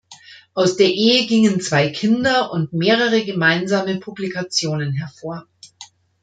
Aus 0.55 0.77
der 0.77 0.87
Ehe 0.89 1.27
gingen 1.27 1.61
zwei 1.61 1.87
Kinder 1.91 2.51
und 2.51 2.73
mehrere 2.73 3.23
gemeinsame 3.23 3.99
Publikationen 3.99 4.93
hervor. 4.93 5.45